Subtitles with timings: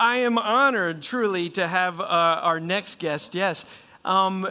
[0.00, 3.66] I am honored, truly, to have uh, our next guest, yes,
[4.02, 4.44] um,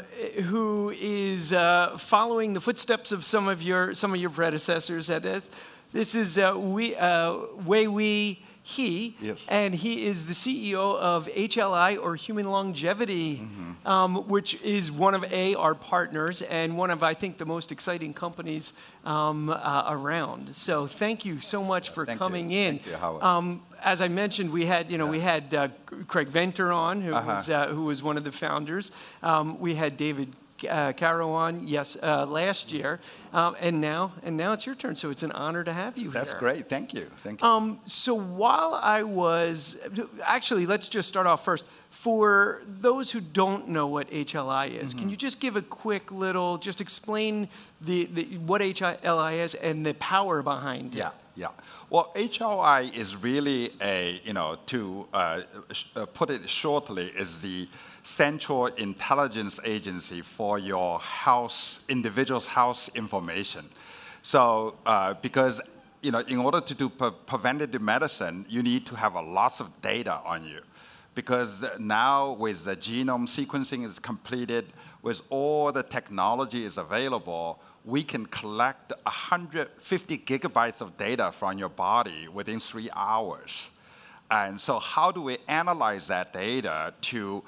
[0.43, 5.23] who is uh, following the footsteps of some of your, some of your predecessors at
[5.23, 5.49] this.
[5.91, 7.35] This is uh, we, uh,
[7.65, 9.43] Wei Wu He, Yes.
[9.49, 13.88] and he is the CEO of HLI or Human Longevity, Mm-hmm.
[13.88, 17.72] um, which is one of a our partners and one of I think the most
[17.72, 18.72] exciting companies
[19.04, 20.55] um, uh, around.
[20.55, 22.20] So thank you so much for Thank you.
[22.20, 22.76] coming in.
[22.77, 23.23] Thank you, Howard.
[23.84, 25.67] As I mentioned, we had you know we had uh,
[26.07, 27.35] Craig Venter on, who Uh-huh.
[27.35, 28.91] was uh, who was one of the founders.
[29.23, 30.35] Um, we had David.
[30.61, 32.99] Uh, Karow on, yes, uh, last year,
[33.31, 34.93] um, and now, and now it's your turn.
[34.97, 36.39] So it's an honor to have you That's here.
[36.41, 36.67] great.
[36.67, 37.09] Thank you.
[37.20, 37.47] Thank you.
[37.47, 39.77] Um, so while I was,
[40.21, 41.63] actually, let's just start off first.
[41.91, 44.99] For those who don't know what HLI is, Mm-hmm.
[44.99, 47.48] can you just give a quick little, just explain
[47.79, 50.98] the, the, what HLI is and the power behind it?
[50.98, 51.52] Yeah, yeah.
[51.89, 55.41] Well, HLI is really a, you know, to uh,
[55.95, 57.70] uh, put it shortly, is the
[58.03, 63.70] central intelligence agency for your house, individual's house information.
[64.22, 65.62] So, uh, because,
[66.02, 69.62] you know, in order to do pre- preventative medicine, you need to have a lots
[69.62, 70.60] of data on you.
[71.16, 74.66] Because now with the genome sequencing is completed,
[75.02, 81.70] with all the technology is available, we can collect 150 gigabytes of data from your
[81.70, 83.64] body within three hours.
[84.30, 87.44] And so how do we analyze that data to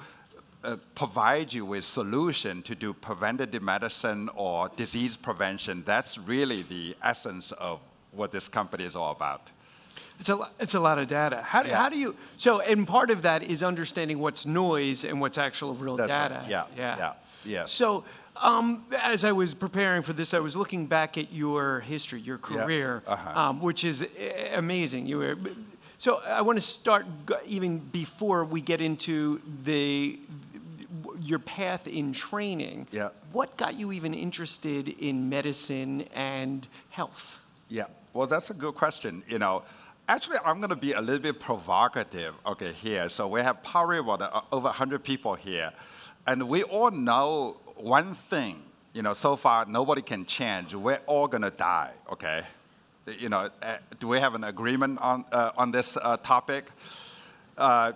[0.64, 5.84] uh, provide you with solution to do preventative medicine or disease prevention?
[5.86, 9.50] That's really the essence of what this company is all about.
[10.18, 11.42] It's a, it's a lot of data.
[11.42, 11.76] How, do- Yeah.
[11.78, 15.74] how do you, so, and part of that is understanding what's noise and what's actual
[15.74, 16.28] real That's right.
[16.28, 16.44] data.
[16.48, 17.12] Yeah, yeah,
[17.44, 17.64] yeah.
[17.66, 18.04] So,
[18.36, 22.40] um, as I was preparing for this, I was looking back at your history, your
[22.50, 23.40] Yeah, career, uh-huh.
[23.40, 24.06] um, which is
[24.54, 25.06] amazing.
[25.06, 25.36] You were,
[25.98, 27.06] so I want to start
[27.46, 30.18] even before we get into the
[31.20, 32.86] your path in training.
[32.90, 33.10] Yeah.
[33.32, 37.38] What got you even interested in medicine and health?
[37.68, 39.22] Yeah, well, that's a good question.
[39.28, 39.62] You know,
[40.08, 42.34] actually, I'm going to be a little bit provocative.
[42.46, 43.08] Okay, here.
[43.08, 45.72] So we have probably about uh, over 100 people here,
[46.26, 48.62] and we all know one thing.
[48.92, 50.74] You know, so far nobody can change.
[50.74, 51.92] We're all going to die.
[52.10, 52.42] Okay.
[53.18, 56.70] You know, uh, do we have an agreement on uh, on this uh, topic?
[57.56, 57.92] Uh,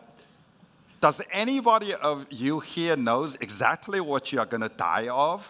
[1.01, 5.49] does anybody of you here knows exactly what you are going to die of?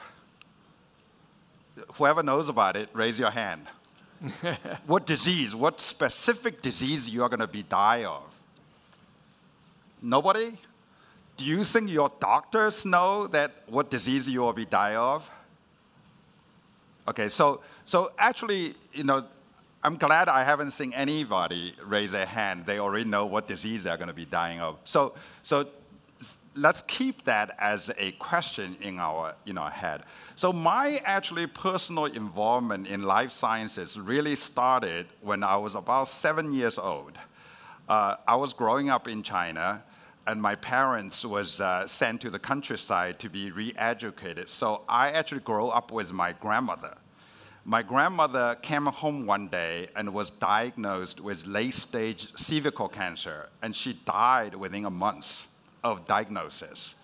[1.94, 3.66] Whoever knows about it, raise your hand.
[4.86, 8.22] what disease, what specific disease you are going to be die of?
[10.02, 10.58] Nobody?
[11.36, 15.28] Do you think your doctors know that what disease you will be die of?
[17.08, 19.24] Okay, so so actually, you know,
[19.82, 22.66] I'm glad I haven't seen anybody raise their hand.
[22.66, 24.78] They already know what disease they're going to be dying of.
[24.84, 25.68] So so
[26.56, 30.02] let's keep that as a question in our in our head.
[30.36, 36.52] So my actually personal involvement in life sciences really started when I was about seven
[36.52, 37.18] years old.
[37.88, 39.84] Uh, I was growing up in China,
[40.26, 44.50] and my parents was uh, sent to the countryside to be re-educated.
[44.50, 46.96] So I actually grew up with my grandmother.
[47.64, 54.00] My grandmother came home one day and was diagnosed with late-stage cervical cancer, and she
[54.04, 55.46] died within a month
[55.86, 56.94] of diagnosis.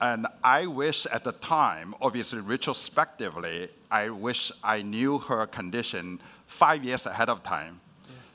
[0.00, 6.84] And I wish at the time, obviously retrospectively, I wish I knew her condition five
[6.84, 7.80] years ahead of time.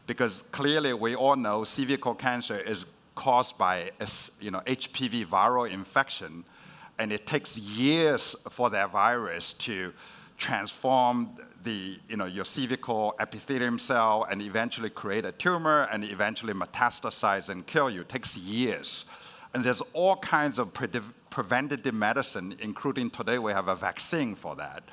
[0.08, 2.86] Because clearly we all know cervical cancer is
[3.16, 3.92] caused by
[4.40, 6.46] you know, HPV viral infection,
[6.98, 9.94] and it takes years for that virus to
[10.38, 16.54] transform the, you know, your cervical epithelium cell and eventually create a tumor and eventually
[16.54, 18.02] metastasize and kill you.
[18.02, 19.06] It takes years.
[19.54, 24.56] And there's all kinds of prediv- preventative medicine, including today we have a vaccine for
[24.56, 24.84] that.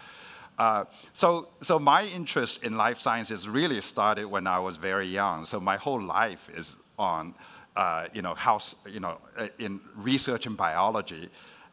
[0.58, 5.44] Uh, so, so my interest in life sciences really started when I was very young.
[5.44, 7.34] So my whole life is on,
[7.76, 11.28] uh, you know, house, you know, uh, in research in biology.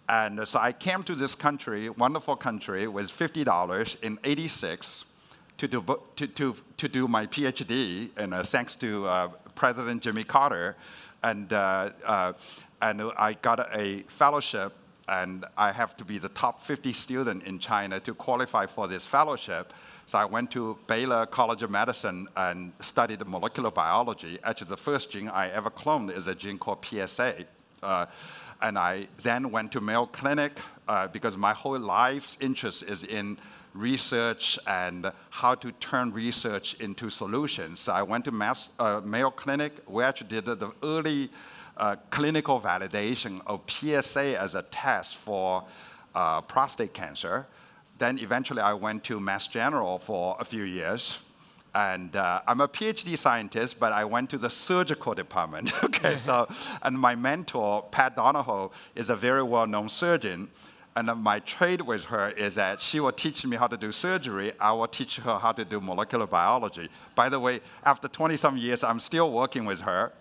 [0.09, 5.05] And so I came to this country, wonderful country, with $50 in 86
[5.59, 10.25] to do, to, to, to do my PhD, and uh, thanks to uh, President Jimmy
[10.25, 10.75] Carter.
[11.21, 12.33] And, uh,
[12.83, 14.73] and I got a fellowship,
[15.07, 19.05] and I have to be the top 50 student in China to qualify for this
[19.05, 19.71] fellowship.
[20.07, 24.37] So I went to Baylor College of Medicine and studied molecular biology.
[24.43, 27.45] Actually, the first gene I ever cloned is a gene called PSA.
[27.81, 28.05] Uh,
[28.61, 30.59] and I then went to Mayo Clinic
[30.89, 33.37] uh, because my whole life's interest is in
[33.73, 37.79] research and how to turn research into solutions.
[37.79, 39.71] So I went to Mass, uh, Mayo Clinic.
[39.87, 41.29] We actually did the early
[41.77, 45.65] uh, clinical validation of PSA as a test for
[46.15, 47.47] uh, prostate cancer.
[47.97, 51.19] Then eventually I went to Mass General for a few years.
[51.75, 55.71] And uh, I'm a PhD scientist, but I went to the surgical department.
[55.83, 56.47] okay, so,
[56.83, 60.49] and my mentor, Pat Donahoe, is a very well known surgeon.
[60.95, 64.51] And my trade with her is that she will teach me how to do surgery.
[64.59, 66.89] I will teach her how to do molecular biology.
[67.15, 70.13] By the way, after 20 some years, I'm still working with her.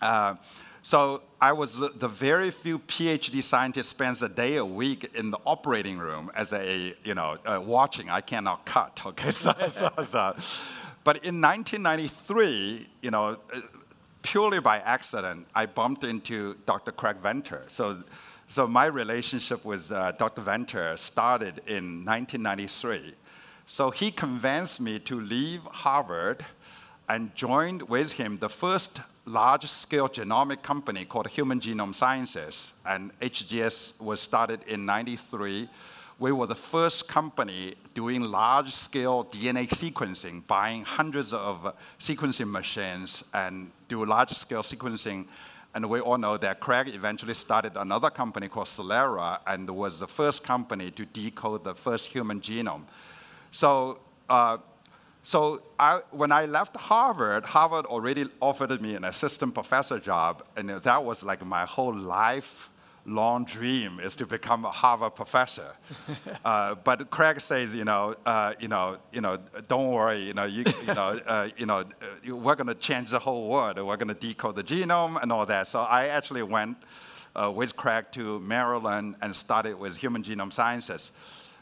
[0.00, 0.36] Uh,
[0.82, 5.38] so I was the very few PhD scientists spends a day a week in the
[5.44, 8.08] operating room as a, you know, uh, watching.
[8.08, 9.30] I cannot cut, okay?
[9.30, 10.36] so, so, so.
[11.04, 13.60] But in 1993, you know, uh,
[14.22, 16.92] purely by accident, I bumped into Dr.
[16.92, 17.64] Craig Venter.
[17.68, 18.02] So,
[18.48, 20.42] so my relationship with uh, Dr.
[20.42, 23.14] Venter started in 1993.
[23.66, 26.46] So he convinced me to leave Harvard
[27.08, 33.92] and joined with him the first large-scale genomic company called Human Genome Sciences, and HGS
[34.00, 35.68] was started in 93.
[36.18, 43.70] We were the first company doing large-scale DNA sequencing, buying hundreds of sequencing machines and
[43.88, 45.26] do large-scale sequencing.
[45.74, 50.08] And we all know that Craig eventually started another company called Celera and was the
[50.08, 52.84] first company to decode the first human genome.
[53.52, 54.58] So uh,
[55.22, 60.70] so I, when I left Harvard, Harvard already offered me an assistant professor job, and
[60.70, 62.70] that was like my whole life
[63.08, 65.72] long dream is to become a Harvard professor.
[66.44, 70.44] uh, but Craig says, you know, uh, you know, you know, don't worry, you know,
[70.44, 73.76] you, you know, uh, you know, uh, we're going to change the whole world.
[73.78, 75.68] We're going to decode the genome and all that.
[75.68, 76.76] So I actually went
[77.34, 81.12] uh, with Craig to Maryland and started with Human Genome Sciences.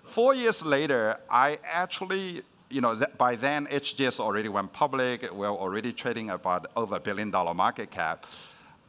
[0.04, 5.22] Four years later, I actually you know, by then HGS already went public.
[5.22, 8.26] We are already trading about over a billion dollar market cap.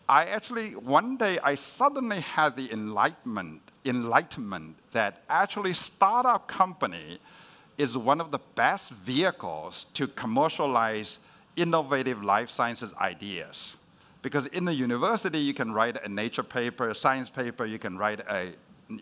[0.10, 7.20] I actually, one day I suddenly had the enlightenment, enlightenment that actually startup company
[7.78, 11.20] is one of the best vehicles to commercialize
[11.56, 13.76] innovative life sciences ideas.
[14.22, 17.98] Because in the university, you can write a Nature paper, a science paper, you can
[17.98, 18.54] write a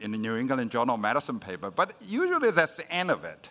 [0.02, 3.50] in New England Journal of Medicine paper, but usually that's the end of it.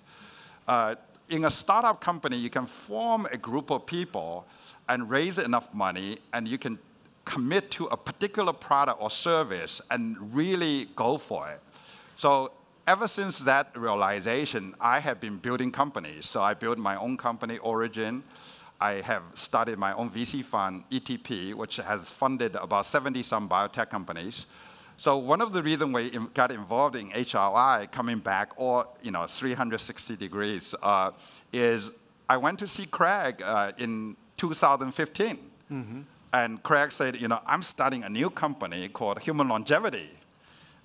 [0.66, 0.96] Uh,
[1.28, 4.46] in a startup company, you can form a group of people
[4.88, 6.78] and raise enough money, and you can
[7.24, 11.60] commit to a particular product or service and really go for it.
[12.16, 12.52] So
[12.86, 16.26] ever since that realization, I have been building companies.
[16.26, 18.22] So I built my own company, Origen.
[18.80, 23.88] I have started my own VC fund, ETP, which has funded about 70 some biotech
[23.88, 24.46] companies.
[24.96, 29.26] So one of the reasons we got involved in HRI, coming back or you know
[29.26, 31.10] 360 degrees, uh,
[31.52, 31.90] is
[32.28, 35.38] I went to see Craig uh, in 2015,
[35.70, 36.00] mm-hmm.
[36.32, 40.10] and Craig said, you know, I'm starting a new company called Human Longevity,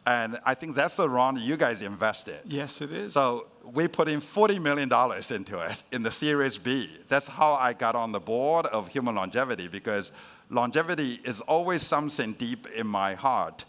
[0.05, 2.39] and I think that's the round you guys invested.
[2.45, 3.13] Yes, it is.
[3.13, 4.91] So we put in $40 million
[5.29, 6.97] into it in the Series B.
[7.07, 10.11] That's how I got on the board of Human Longevity because
[10.49, 13.65] longevity is always something deep in my heart.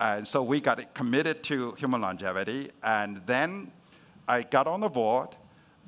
[0.00, 2.70] And so we got committed to human longevity.
[2.82, 3.70] And then
[4.26, 5.28] I got on the board.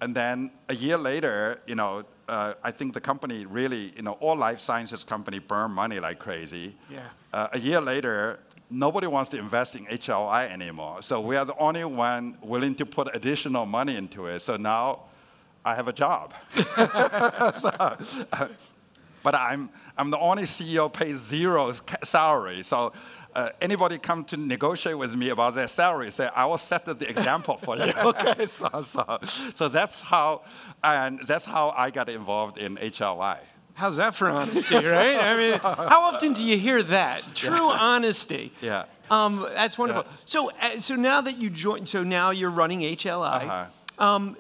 [0.01, 4.13] And then a year later, you know, uh, I think the company really, you know,
[4.13, 6.77] all life sciences company burn money like crazy.
[6.91, 7.09] Yeah.
[7.33, 11.03] Uh, a year later, nobody wants to invest in HLI anymore.
[11.03, 14.43] So we are the only one willing to put additional money into it.
[14.43, 15.05] So now
[15.65, 16.35] I have a job.
[16.55, 18.49] so, uh,
[19.23, 21.73] but I'm, I'm the only CEO pays zero
[22.05, 22.63] salary.
[22.63, 22.93] So
[23.35, 27.09] uh, anybody come to negotiate with me about their salary, say, I will set the
[27.09, 27.93] example for you.
[27.97, 29.19] okay, so, so,
[29.55, 30.43] so that's how,
[30.83, 33.39] and that's how I got involved in HLI.
[33.75, 35.17] How's that for honesty, right?
[35.17, 37.27] I mean, how often do you hear that?
[37.35, 37.79] True yeah.
[37.81, 38.53] honesty.
[38.61, 38.85] Yeah.
[39.11, 40.05] Um, that's wonderful.
[40.05, 40.17] Yeah.
[40.27, 43.43] So, uh, so now that you joined, so now you're running HLI.
[43.43, 43.67] Uh-huh.
[43.99, 44.37] Um,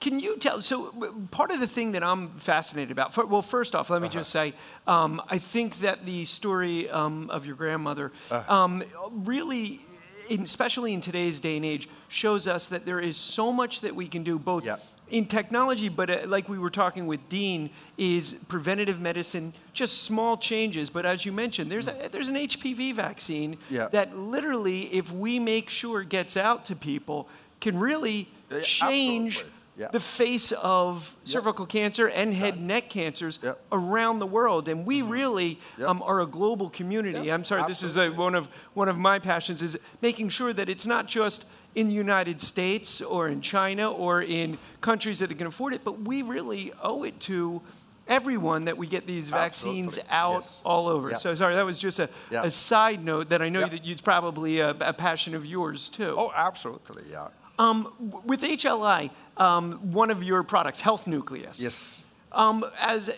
[0.00, 0.62] can you tell?
[0.62, 0.92] So,
[1.30, 4.18] part of the thing that I'm fascinated about, for, well, first off, let me uh-huh.
[4.18, 4.54] just say,
[4.86, 8.52] um, I think that the story um, of your grandmother uh-huh.
[8.52, 9.80] um, really,
[10.28, 13.94] in, especially in today's day and age, shows us that there is so much that
[13.94, 14.64] we can do both.
[14.64, 14.80] Yep.
[15.10, 17.68] In technology, but uh, like we were talking with Dean,
[17.98, 20.88] is preventative medicine, just small changes.
[20.88, 25.68] But as you mentioned, there's, a, there's an HPV vaccine that literally, if we make
[25.68, 27.28] sure it gets out to people,
[27.60, 28.28] can really
[28.60, 29.44] change
[29.76, 29.88] yeah.
[29.88, 31.28] the face of yep.
[31.28, 33.60] cervical cancer and head and neck cancers yep.
[33.72, 34.68] around the world.
[34.68, 35.10] And we mm-hmm.
[35.10, 35.88] really yep.
[35.88, 37.30] um, are a global community.
[37.30, 37.72] I'm sorry, Absolutely.
[37.72, 41.06] this is a, one, of, one of my passions is making sure that it's not
[41.06, 41.44] just
[41.74, 46.02] in the United States or in China or in countries that can afford it, but
[46.02, 47.62] we really owe it to
[48.08, 50.10] everyone that we get these vaccines Absolutely.
[50.10, 50.60] out Yes.
[50.64, 51.10] all over.
[51.10, 51.16] Yeah.
[51.16, 52.42] So sorry, that was just a, Yeah.
[52.42, 53.68] a side note that I know Yeah.
[53.68, 56.14] that it's probably a, a passion of yours too.
[56.18, 57.28] Oh, absolutely, yeah.
[57.62, 57.92] Um,
[58.26, 61.60] with HLI, um, one of your products, Health Nucleus.
[61.60, 62.02] Yes.
[62.32, 63.10] Um, as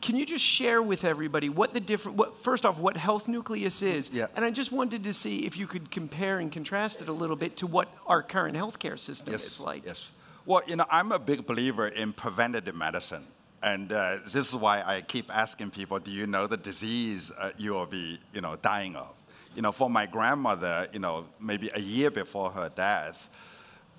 [0.00, 3.82] can you just share with everybody what the different what first off what health nucleus
[3.82, 4.26] is Yeah.
[4.36, 7.34] and i just wanted to see if you could compare and contrast it a little
[7.34, 9.44] bit to what our current healthcare system Yes.
[9.46, 10.00] is like Yes.
[10.46, 13.24] Well, you know, I'm a big believer in preventative medicine.
[13.62, 17.50] And uh, this is why I keep asking people, do you know the disease uh,
[17.58, 19.12] you will be, you know, dying of?
[19.54, 23.28] You know, for my grandmother, you know, maybe a year before her death,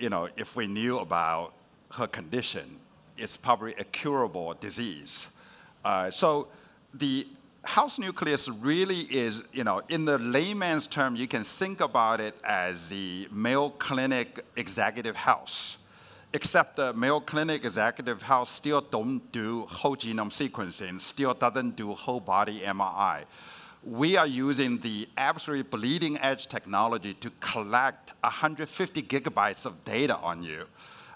[0.02, 1.54] you know, if we knew about
[1.92, 2.80] her condition,
[3.18, 5.28] it's probably a curable disease.
[5.86, 6.48] Uh, so
[6.96, 7.28] the
[7.64, 12.36] house nucleus really is, you know, in the layman's term, you can think about it
[12.44, 15.78] as the Mayo Clinic executive house.
[16.34, 21.94] Except the Mayo Clinic executive house still don't do whole genome sequencing, still doesn't do
[21.94, 23.26] whole body MRI.
[23.84, 30.44] We are using the absolutely bleeding edge technology to collect 150 gigabytes of data on
[30.44, 30.66] you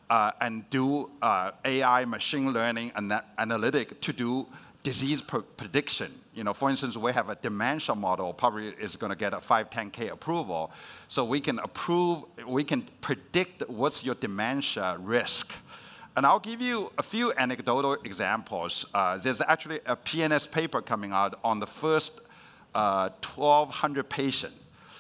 [0.10, 4.48] uh, and do uh, AI machine learning ana- analytic to do
[4.82, 6.12] disease pr- prediction.
[6.34, 9.38] You know, for instance, we have a dementia model, probably is going to get a
[9.38, 10.72] 510K approval.
[11.08, 15.54] So we can approve, we can predict what's your dementia risk.
[16.18, 18.86] And I'll give you a few anecdotal examples.
[18.94, 22.22] Uh, there's actually a PNAS paper coming out on the first
[22.76, 24.58] uh, 1,200 patients.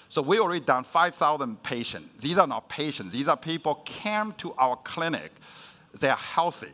[0.09, 2.09] So we already done 5,000 patients.
[2.21, 3.11] These are not patients.
[3.11, 5.31] These are people came to our clinic.
[5.99, 6.71] They're healthy.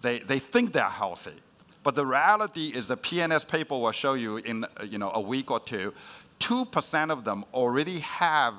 [0.00, 1.34] They, they think they're healthy.
[1.82, 5.50] But the reality is the PNAS paper will show you in you know, a week
[5.50, 5.92] or two,
[6.40, 8.54] 2% of them already have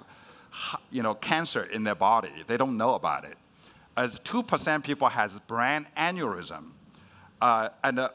[0.91, 2.31] you know, cancer in their body.
[2.47, 3.37] They don't know about it.
[3.95, 6.71] As 2% people has brain aneurysm.
[7.41, 8.09] Uh, and uh,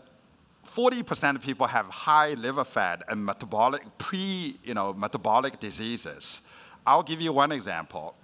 [0.67, 6.40] 40% of people have high liver fat and metabolic, pre, you know, metabolic diseases.
[6.87, 8.14] I'll give you one example.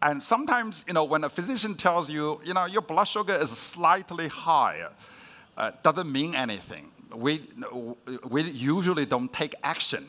[0.00, 3.50] And sometimes, you know, when a physician tells you, you know, your blood sugar is
[3.50, 4.86] slightly high,
[5.56, 6.92] uh, doesn't mean anything.
[7.12, 7.48] We,
[8.28, 10.06] we usually don't take action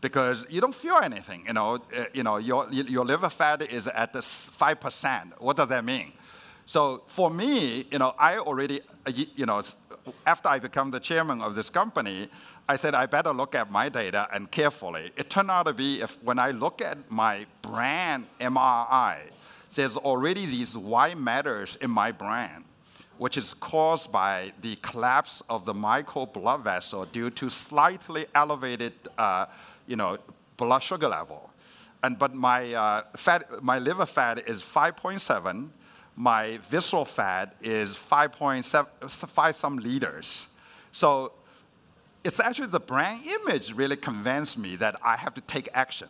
[0.00, 1.44] because you don't feel anything.
[1.46, 5.32] You know, uh, you know your, your liver fat is at the 5%.
[5.38, 6.12] What does that mean?
[6.66, 8.80] So for me, you know, I already,
[9.36, 9.62] you know,
[10.26, 12.28] after I become the chairman of this company,
[12.68, 15.10] I said I better look at my data and carefully.
[15.16, 19.18] It turned out to be if when I look at my brain MRI,
[19.74, 22.64] there's already these white matters in my brain,
[23.18, 28.92] which is caused by the collapse of the micro blood vessel due to slightly elevated,
[29.18, 29.46] uh,
[29.86, 30.18] you know,
[30.56, 31.50] blood sugar level.
[32.02, 35.70] And but my uh, fat, my liver fat is 5.7.
[36.20, 40.46] My visceral fat is 5.7, five some liters.
[40.92, 41.32] So
[42.22, 46.08] it's actually the brain image really convinced me that I have to take action.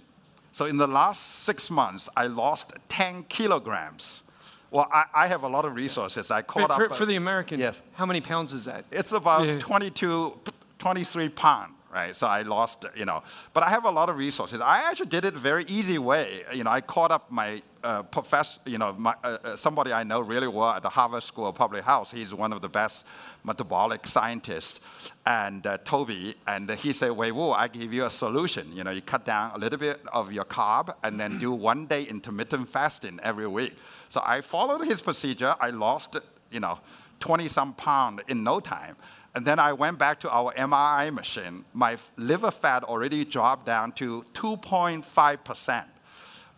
[0.51, 4.25] So in the last six months, I lost 10 kilograms.
[4.73, 6.33] Well, I, I have a lot of resources.
[6.33, 6.97] I for, caught for, up.
[6.97, 7.81] for the americans Yes.
[7.93, 9.61] how many pounds is that It's about Yeah.
[9.61, 10.37] 22,
[10.81, 12.15] 23 pound, right?
[12.15, 13.23] So I lost, you know.
[13.53, 14.61] But I have a lot of resources.
[14.61, 16.45] I actually did it a very easy way.
[16.55, 20.05] You know, I caught up my uh, professor, you know, my, uh, uh, somebody I
[20.05, 22.13] know really well at the Harvard School of Public Health.
[22.13, 23.05] He's one of the best
[23.43, 24.81] metabolic scientists,
[25.27, 26.35] and uh, Toby.
[26.47, 28.73] And he said, "Wei Wu, I give you a solution.
[28.73, 31.87] You know, you cut down a little bit of your carb, and then do one
[31.87, 33.75] day intermittent fasting every week."
[34.11, 35.55] So I followed his procedure.
[35.61, 36.17] I lost,
[36.51, 36.81] you know,
[37.21, 38.97] 20 some pound in no time.
[39.35, 41.65] And then I went back to our MRI machine.
[41.73, 45.85] My liver fat already dropped down to 2.5%.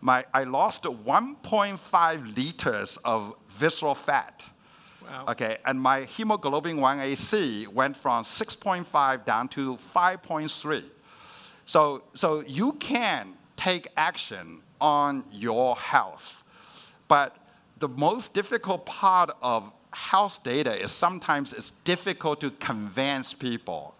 [0.01, 4.41] My, I lost 1.5 liters of visceral fat.
[5.01, 5.25] Wow.
[5.29, 10.83] Okay, and my hemoglobin 1AC went from 6.5 down to 5.3.
[11.65, 16.43] So, so you can take action on your health.
[17.07, 17.37] But
[17.79, 23.95] the most difficult part of health data is sometimes it's difficult to convince people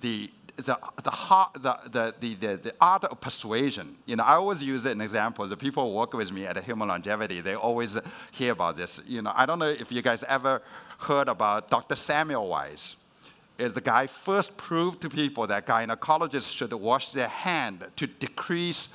[0.00, 1.10] the, the, the,
[1.54, 3.96] the, the, the, the, the art of persuasion.
[4.06, 5.46] You know, I always use an example.
[5.48, 7.96] The people who work with me at Human Longevity, they always
[8.32, 9.00] hear about this.
[9.06, 10.62] You know, I don't know if you guys ever
[10.98, 11.94] heard about Dr.
[11.94, 12.96] Semmelweis
[13.58, 18.06] is uh, the guy first proved to people that gynecologists should wash their hand to
[18.06, 18.88] decrease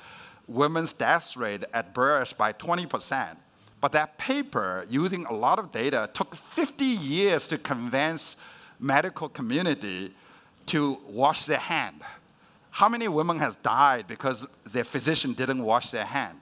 [0.46, 3.36] women's death rate at birth by 20%.
[3.84, 8.34] But that paper, using a lot of data, took 50 years to convince
[8.80, 10.14] medical community
[10.68, 12.00] to wash their hand.
[12.70, 16.38] How many women has died because their physician didn't wash their hand?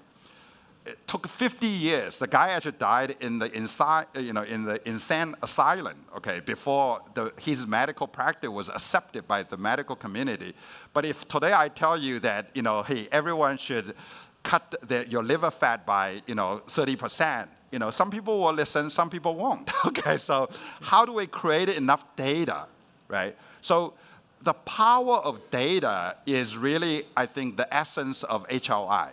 [0.84, 2.18] it took 50 years.
[2.18, 5.96] The guy actually died in the inside, uh, you know, in the insane asylum.
[6.16, 10.54] Okay, before the, his medical practice was accepted by the medical community.
[10.92, 13.94] But if today I tell you that, you know, hey, everyone should
[14.42, 18.52] cut the, your liver fat by, you know, 30 percent, you know, some people will
[18.52, 19.70] listen, some people won't.
[19.86, 20.48] okay, so
[20.80, 22.66] how do we create enough data,
[23.08, 23.36] right?
[23.62, 23.94] So
[24.42, 29.10] the power of data is really, I think, the essence of HLI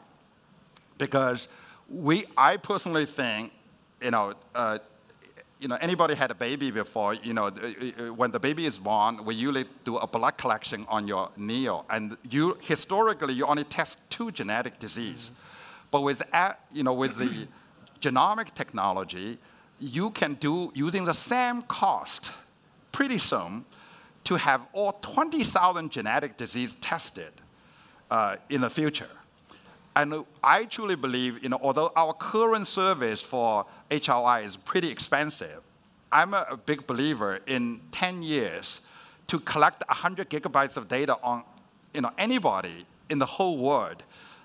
[0.97, 1.47] because
[1.89, 3.51] we, I personally think,
[4.01, 4.79] you know, uh,
[5.59, 7.49] you know, anybody had a baby before, you know,
[8.15, 12.15] when the baby is born, we usually do a blood collection on your neo, and
[12.29, 15.87] you historically you only test two genetic disease, mm-hmm.
[15.91, 16.21] but with
[16.71, 17.47] you know with the
[18.01, 19.37] genomic technology,
[19.79, 22.31] you can do using the same cost,
[22.91, 23.65] pretty soon,
[24.23, 27.31] to have all 20,000 genetic disease tested
[28.11, 29.09] uh, in the future.
[29.99, 35.61] And I truly believe, you know, although our current service for HRI is pretty expensive,
[36.09, 38.79] I'm a, big believer in 10 years
[39.27, 41.43] to collect 100 gigabytes of data on,
[41.93, 44.03] you know, anybody in the whole world,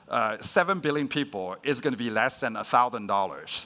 [0.09, 3.65] uh, 7 billion people, is going to be less than $1,000.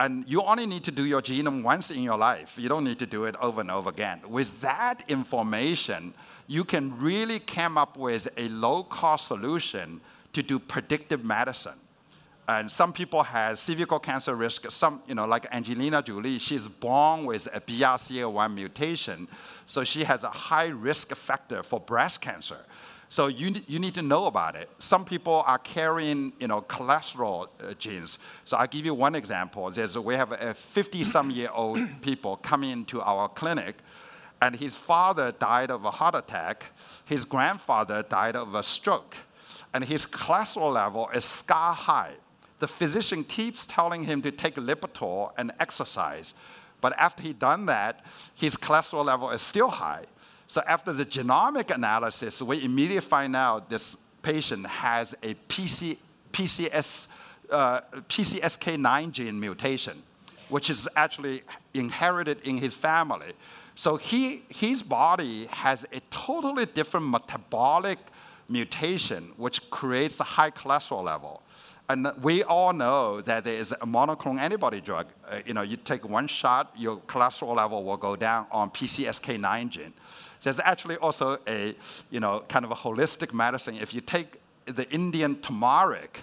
[0.00, 2.54] And you only need to do your genome once in your life.
[2.56, 4.20] You don't need to do it over and over again.
[4.28, 6.12] With that information,
[6.48, 10.00] you can really come up with a low-cost solution
[10.32, 11.78] to do predictive medicine.
[12.48, 14.68] And some people have cervical cancer risk.
[14.72, 19.28] Some, you know, like Angelina Jolie, she's born with a BRCA1 mutation,
[19.66, 22.58] so she has a high risk factor for breast cancer.
[23.08, 24.68] So you, you need to know about it.
[24.80, 28.18] Some people are carrying, you know, cholesterol uh, genes.
[28.44, 29.70] So I'll give you one example.
[29.70, 33.76] There's, we have a 50-some-year-old people coming into our clinic,
[34.42, 36.66] and his father died of a heart attack.
[37.04, 39.16] His grandfather died of a stroke
[39.72, 42.14] and his cholesterol level is sky high.
[42.58, 46.34] The physician keeps telling him to take Lipitor and exercise.
[46.80, 50.04] But after he done that, his cholesterol level is still high.
[50.48, 55.96] So after the genomic analysis, we immediately find out this patient has a PC,
[56.32, 57.06] PCS,
[57.50, 60.02] uh, PCSK9 gene mutation,
[60.48, 63.32] which is actually inherited in his family.
[63.74, 67.98] So he, his body has a totally different metabolic
[68.50, 71.42] mutation, which creates a high cholesterol level.
[71.88, 75.08] And we all know that there is a monoclonal antibody drug.
[75.28, 79.70] Uh, you know, you take one shot, your cholesterol level will go down on PCSK9
[79.70, 79.92] gene.
[80.42, 81.74] There's actually also a,
[82.10, 83.74] you know, kind of a holistic medicine.
[83.76, 86.22] If you take the Indian turmeric,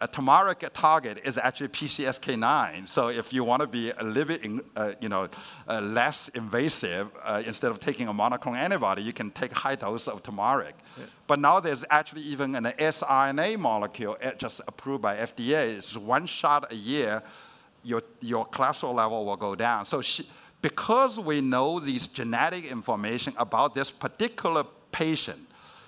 [0.00, 2.86] a turmeric target is actually PCSK9.
[2.88, 4.44] So if you want to be a little bit,
[4.76, 5.28] uh, you know,
[5.66, 10.06] uh, less invasive, uh, instead of taking a monoclonal antibody, you can take high dose
[10.06, 10.74] of turmeric.
[10.98, 11.04] Yeah.
[11.26, 15.78] But now there's actually even an siRNA molecule uh, just approved by FDA.
[15.78, 17.22] It's one shot a year,
[17.82, 19.86] your, your cholesterol level will go down.
[19.86, 20.28] So she,
[20.60, 25.38] because we know these genetic information about this particular patient,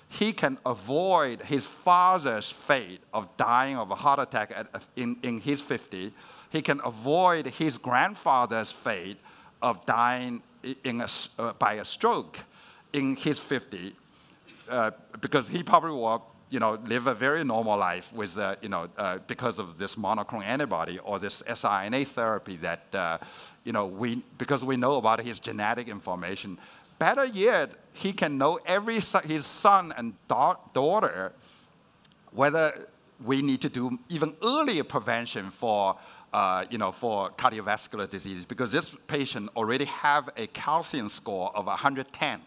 [0.08, 5.38] he can avoid his father's fate of dying of a heart attack at, in, in
[5.38, 6.12] his 50.
[6.50, 9.18] He can avoid his grandfather's fate
[9.60, 10.42] of dying
[10.84, 12.38] in a, uh, by a stroke
[12.92, 13.94] in his 50
[14.68, 14.90] uh,
[15.20, 18.88] because he probably will you know, live a very normal life with, uh, you know,
[18.96, 23.18] uh, because of this monoclonal antibody or this siRNA therapy that, uh,
[23.64, 26.58] you know, we, because we know about his genetic information,
[26.98, 31.32] Better yet, he can know every his son and da daughter
[32.32, 32.88] whether
[33.24, 35.96] we need to do even earlier prevention for,
[36.32, 41.66] uh, you know, for cardiovascular disease because this patient already have a calcium score of
[41.66, 42.40] 110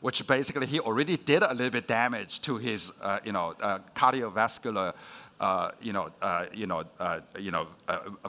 [0.00, 3.80] which basically he already did a little bit damage to his, uh, you know, uh,
[3.96, 4.94] cardiovascular,
[5.40, 7.66] uh, you know, uh, you know, uh, you know,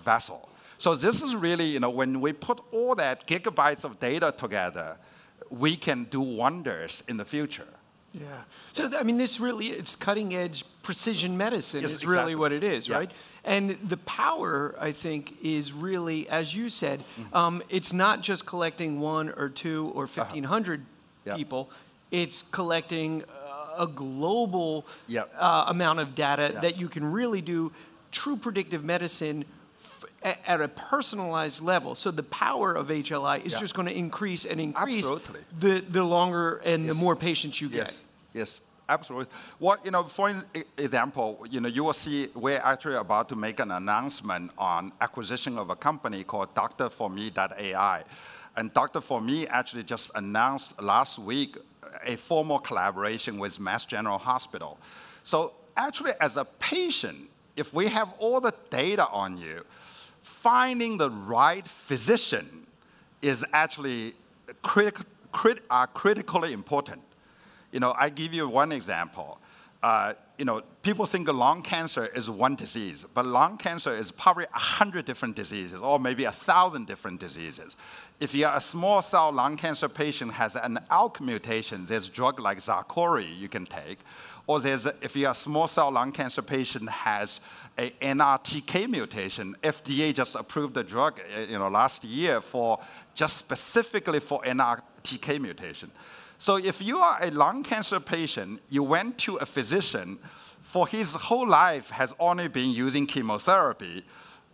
[0.01, 0.49] vessel.
[0.79, 4.97] So this is really, you know, when we put all that gigabytes of data together,
[5.49, 7.67] we can do wonders in the future.
[8.13, 8.21] Yeah.
[8.73, 12.15] So I mean, this really it's cutting edge precision medicine yes, is exactly.
[12.15, 12.97] really what it is, yeah.
[12.97, 13.11] right?
[13.43, 17.35] And the power, I think, is really, as you said, mm-hmm.
[17.35, 20.23] um, it's not just collecting one or two or uh-huh.
[20.23, 21.37] fifteen hundred uh-huh.
[21.37, 21.69] people.
[22.11, 23.23] It's collecting
[23.77, 25.31] a global yep.
[25.37, 27.71] uh, amount of data that you can really do
[28.11, 29.45] true predictive medicine
[30.23, 31.95] at a personalized level.
[31.95, 33.59] So the power of HLI is yeah.
[33.59, 35.41] just going to increase and increase absolutely.
[35.57, 36.93] the, the longer and yes.
[36.93, 37.87] the more patients you yes.
[37.87, 37.97] get.
[38.33, 39.27] Yes, absolutely.
[39.59, 40.33] What you know, for
[40.77, 45.57] example, you know, you will see we're actually about to make an announcement on acquisition
[45.57, 48.03] of a company called Doctor4Me.ai.
[48.57, 51.57] And Doctor4Me actually just announced last week
[52.03, 54.77] a formal collaboration with Mass General Hospital.
[55.23, 59.63] So actually, as a patient, if we have all the data on you,
[60.21, 62.67] finding the right physician
[63.21, 64.15] is actually
[64.63, 64.97] crit,
[65.69, 67.01] uh, critically important.
[67.71, 69.39] You know, I give you one example.
[69.81, 74.45] Uh, you know, people think lung cancer is one disease, but lung cancer is probably
[74.53, 77.75] a hundred different diseases, or maybe a thousand different diseases.
[78.19, 82.59] If you're a small cell lung cancer patient has an ALK mutation, there's drug like
[82.59, 83.99] Xalkori you can take,
[84.49, 87.39] or there's a, if you're a small cell lung cancer patient has
[87.77, 92.79] a NRTK mutation, FDA just approved the drug, uh, you know, last year for
[93.13, 95.91] just specifically for NRTK mutation.
[96.39, 100.17] So if you are a lung cancer patient, you went to a physician
[100.63, 104.03] for his whole life has only been using chemotherapy,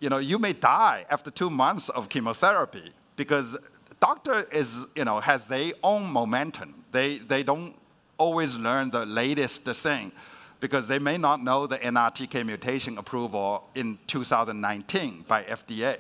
[0.02, 3.56] you know, you may die after two months of chemotherapy because
[4.02, 6.84] doctor is, you know, has their own momentum.
[6.92, 7.76] They, they don't
[8.18, 10.12] always learn the latest thing
[10.60, 15.98] because they may not know the NRTK mutation approval in 2019 by FDA.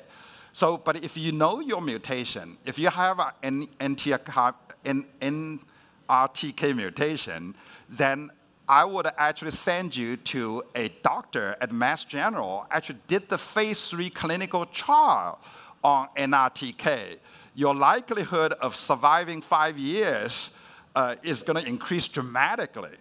[0.53, 7.55] So, but if you know your mutation, if you have an NRTK mutation,
[7.89, 8.31] then
[8.67, 13.87] I would actually send you to a doctor at Mass General, actually did the phase
[13.87, 15.39] three clinical trial
[15.83, 17.17] on NRTK.
[17.53, 20.49] Your likelihood of surviving five years
[20.95, 22.95] uh, is going to increase dramatically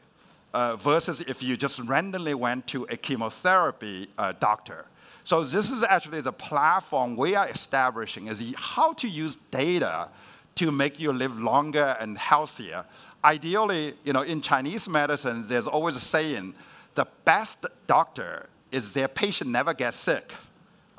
[0.53, 4.87] uh, versus if you just randomly went to a chemotherapy uh, doctor.
[5.25, 10.09] So this is actually the platform we are establishing is how to use data
[10.57, 12.85] to make you live longer and healthier.
[13.25, 16.55] Ideally, you know, in Chinese medicine, there's always a saying,
[16.95, 20.33] the best doctor is their patient never gets sick,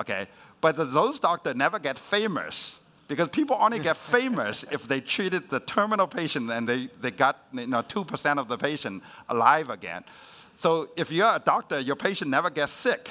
[0.02, 0.28] okay?
[0.60, 5.60] But those doctors never get famous because people only get famous if they treated the
[5.62, 10.04] terminal patient and they, they got you know, 2% of the patient alive again.
[10.58, 13.10] So if you're a doctor, your patient never gets sick,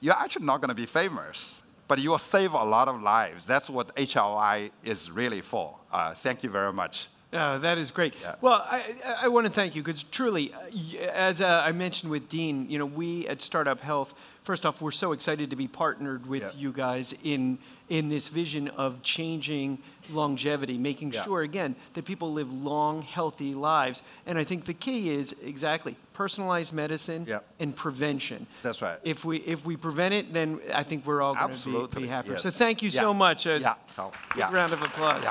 [0.00, 1.54] you're actually not going to be famous
[1.90, 3.44] but you will save a lot of lives.
[3.44, 5.76] That's what HLI is really for.
[5.92, 7.08] Uh, thank you very much.
[7.32, 8.14] Uh, that is great.
[8.20, 8.34] Yeah.
[8.40, 12.28] Well, I, I want to thank you because truly, uh, as uh, I mentioned with
[12.28, 16.26] Dean, you know, we at Startup Health, first off, we're so excited to be partnered
[16.26, 16.50] with yeah.
[16.56, 19.78] you guys in in this vision of changing
[20.10, 21.24] longevity, making yeah.
[21.24, 24.02] sure again that people live long, healthy lives.
[24.26, 27.28] And I think the key is exactly personalized medicine
[27.60, 28.46] and prevention.
[28.62, 28.98] That's right.
[29.04, 32.06] If we if we prevent it, then I think we're all going to be, be
[32.08, 32.34] happier.
[32.34, 32.42] Yes.
[32.42, 33.46] So thank you so much.
[33.46, 33.74] Uh, yeah.
[33.98, 34.52] Oh, yeah.
[34.52, 35.26] round of applause.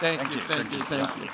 [0.00, 1.28] Thank, thank you, you, thank, thank you, thank you.